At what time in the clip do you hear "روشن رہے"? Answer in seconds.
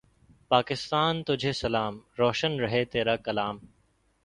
2.19-2.83